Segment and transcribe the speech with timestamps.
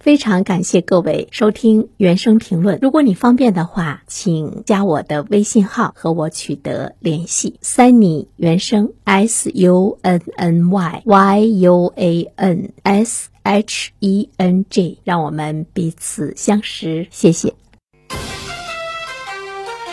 [0.00, 2.78] 非常感谢各位收听原声评论。
[2.80, 7.58] 如果你方便的话，请加我的微信号和我取得联系。
[7.62, 17.06] Sunny 原声 S U N N Y Y U A N S H E N G，让我们彼此相识。
[17.10, 17.52] 谢谢。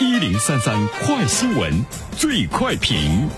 [0.00, 3.28] 一零三三快新闻，最快评。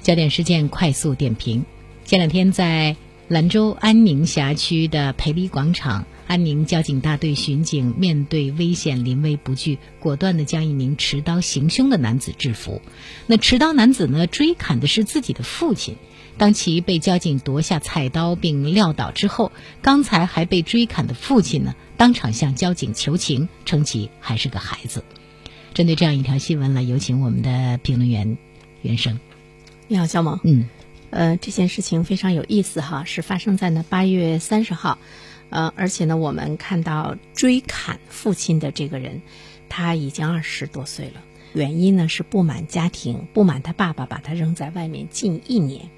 [0.00, 1.64] 焦点事件快速点评。
[2.04, 2.96] 前两天，在
[3.28, 12.82] 兰州安宁辖区的培黎广场，安宁交警大队巡警面对危险临危不惧，果断地将一名持刀行凶的男子制服。
[13.26, 15.96] 那持刀男子呢，追砍的是自己的父亲。
[16.36, 25.02] 当其被交警夺下菜刀并撂倒之后，刚才还被追砍的父亲呢，当场向交警求情，称其还是个孩子。
[25.72, 28.36] 针对这样一条新闻，来有请我们的评论员
[28.82, 29.18] 袁生。
[29.88, 30.38] 你好，肖萌。
[30.44, 30.68] 嗯。
[31.14, 34.98] 呃，这件事情非常有意思哈，是发生在呢八月三十号，
[35.48, 39.22] 呃，而且呢，我们看到追砍父亲的这个人，
[39.68, 45.88] 他已经二十多岁了，原因呢是不满家庭，不满他爸爸把他扔在外面近一年。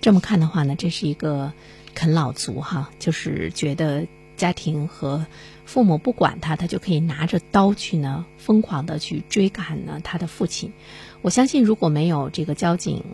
[0.00, 1.52] 这么看的话呢，这是一个
[1.94, 4.06] 啃老族哈，就是觉得
[4.38, 5.26] 家庭和
[5.66, 10.72] 父母不管他，他就可以拿着刀去呢疯狂的去追赶呢他的父亲。
[11.20, 13.04] 我相信如果没有这个交警。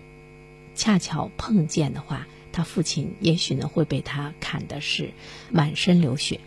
[0.78, 5.10] 恰巧碰见的话，他父亲也许呢会被他砍的是
[5.50, 6.40] 满身流血。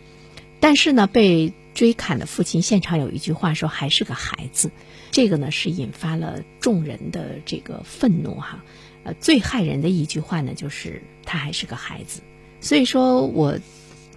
[0.58, 4.70] 但是呢，被追砍的父亲现场有一句话说还是个孩子，
[5.10, 8.64] 这个呢是引发了众人的这个愤怒哈。
[9.04, 12.22] 呃，最害人的一句话呢就是他还是个孩子。
[12.60, 13.58] 所以说我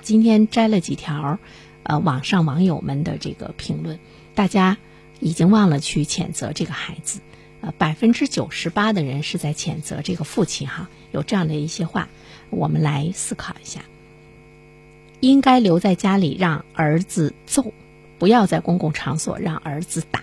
[0.02, 1.40] 今天摘了几条
[1.84, 4.00] 呃网上网友们的这个评论，
[4.34, 4.78] 大家
[5.20, 7.20] 已经忘了去谴责这个孩子。
[7.78, 12.08] 百分之九十八的人是在谴责这个父亲哈，有这样的一些话，
[12.50, 13.82] 我们来思考一下。
[15.22, 17.74] 应该留在家里让儿子揍，
[18.20, 20.22] 不要在公共场所让儿子打。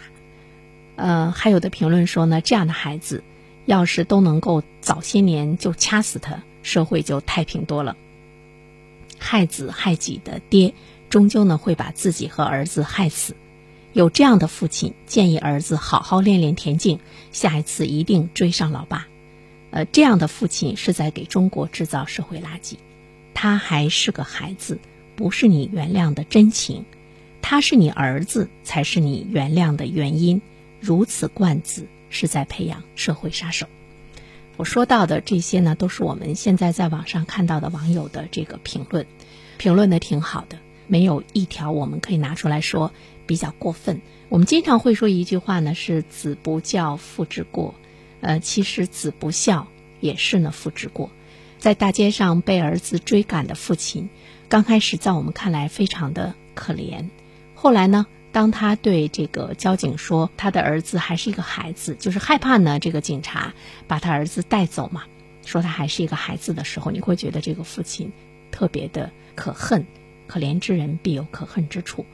[0.97, 3.25] 呃，还有的评论说呢，这样的孩子
[3.65, 7.97] 要是都能够早些年就掐死他，社会就太平多了。
[9.19, 10.75] 害子害己的爹，
[11.09, 13.35] 终究呢会把自己和儿子害死。
[13.93, 16.99] 有这样的父亲，建议儿子好好练练田径，
[17.31, 19.07] 下一次一定追上老爸。
[19.71, 22.77] 呃，这样的父亲是在给中国制造社会垃圾。
[23.35, 24.79] 他还是个孩子，
[25.15, 26.87] 不是你原谅的真情。
[27.43, 30.41] 他是你儿子，才是你原谅的原因。
[30.81, 33.67] 如此惯子，是在培养社会杀手。
[34.57, 39.07] 我说到的这些呢，都是我们现在在网上看到的网友的这个评论，
[39.59, 42.93] 评论的挺好的，没有一条我们可以拿出来说。
[43.33, 44.03] 比较过分。
[44.29, 47.75] 我们经常会说一句话呢，是“子不教，父之过”。
[48.21, 49.69] 呃，其实子不孝
[50.01, 51.11] 也是呢父之过。
[51.59, 54.11] 在大街上被儿子追赶的父亲，
[54.51, 57.09] 刚开始在我们看来非常的可怜。
[57.55, 63.55] 后来呢，当他对这个交警说他的儿子还是一个孩子，就是害怕呢这个警察
[63.89, 65.05] 把他儿子带走嘛，
[65.47, 68.13] 说他还是一个孩子的时候，你会觉得这个父亲
[68.51, 69.87] 特别的可恨。
[70.29, 72.07] 可怜之人必有可恨之处。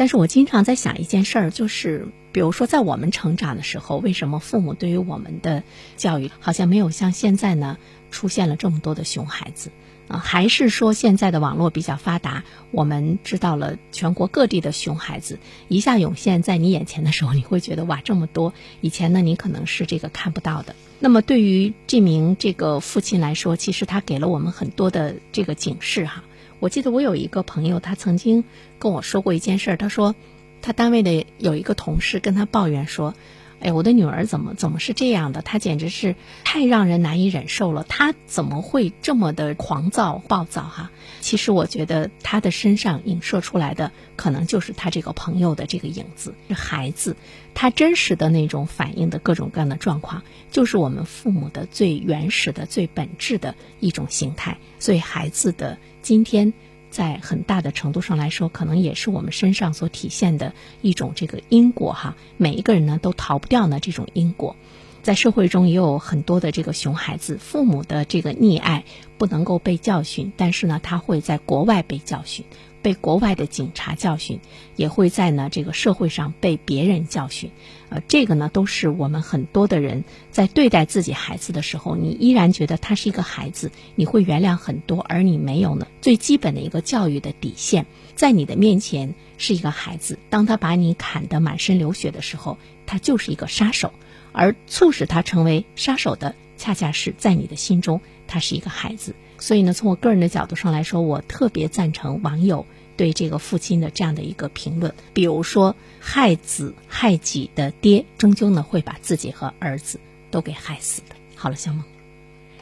[0.00, 5.62] 但是我经常在想一件事儿，就是比如说在我们成长的时候，为什么父母对于我们的
[5.98, 7.76] 教育好像没有像现在呢
[8.10, 9.70] 出现了这么多的熊孩子
[10.08, 10.16] 啊？
[10.16, 15.38] 还是说现在的网络比较发达，我们知道了全国各地的熊孩子
[15.68, 20.74] 一下涌现在你眼前的时候，你会觉得哇这么多，以前呢你可能是这个看不到的。
[20.98, 26.24] 那么对于这名这个父亲来说，其实他给了我们很多的这个警示哈。
[26.60, 28.44] 我记得我有一个朋友，他曾经
[28.78, 29.76] 跟我说过一件事儿。
[29.78, 30.14] 他说，
[30.60, 33.14] 他单位的有一个同事跟他抱怨说
[33.60, 35.42] ：“哎，我的女儿怎么怎么是这样的？
[35.42, 37.84] 她简直是太让人难以忍受了。
[37.88, 40.62] 她怎么会这么的狂躁暴躁？
[40.62, 40.90] 哈，
[41.20, 46.34] 其实我觉得她的身上映射出来的，可能就是他这个朋友的这个影子。
[46.50, 47.16] 孩子，
[47.54, 54.58] 他真实的那种反应的各种各样的状况，就是我们父母的最原始的、最本质的一种形态。
[54.78, 55.78] 所以孩子的。
[56.02, 56.54] 今天，
[56.90, 60.52] 在很大的程度上来说，可能也是我们身上所体现的
[60.82, 62.16] 一种这个因果哈。
[62.36, 64.56] 每一个人呢，都逃不掉呢这种因果。
[65.02, 68.84] 在社会中也有很多的这个熊孩子，父母的这个溺爱
[69.16, 72.44] 不能够被教训，但是呢，他会在国外被教训。
[72.82, 74.40] 被国外的警察教训，
[74.76, 77.50] 也会在呢这个社会上被别人教训，
[77.88, 93.92] 呃，这个呢都是我们很多的人在对待自己孩子的时候，你依然觉得他是一个孩子，你会原谅很多，而你没有呢最基本的一个教育的底线，在你的面前是一个孩子，当他把你砍得满身流血的时候，他就是一个杀手，
[94.32, 99.14] 而促使他成为杀手的，恰恰是在你的心中，他是一个孩子。
[99.40, 102.66] 所以呢，从我个人的角度上来说，我特别赞成网友
[102.96, 104.94] 对这个父亲的这样的一个评论。
[105.12, 109.98] 比如说，害子害己的爹，终究呢会把自己和儿子
[110.30, 111.16] 都给害死的。
[111.34, 111.82] 好了，小梦。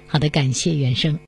[0.07, 1.19] 好的，感谢原生。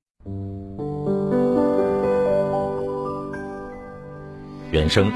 [4.71, 5.11] 原生，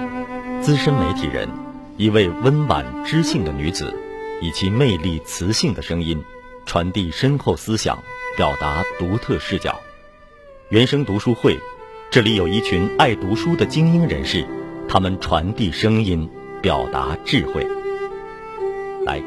[0.60, 1.48] 资深媒体人，
[1.96, 3.94] 一位温婉知性的女子，
[4.42, 6.20] 以其魅力磁性的声音，
[6.66, 8.02] 传递深厚思想，
[8.36, 9.80] 表达独特视角。
[10.70, 11.58] 原生读书会，
[12.10, 14.46] 这里有一群爱读书的精英人士，
[14.88, 16.26] 他们传递声音，
[16.62, 17.66] 表达智慧。
[19.04, 19.22] 来，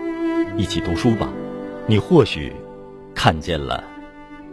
[0.57, 1.29] 一起读书吧，
[1.85, 2.51] 你或许
[3.13, 3.83] 看见了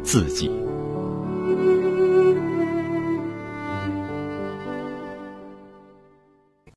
[0.02, 0.63] 自己。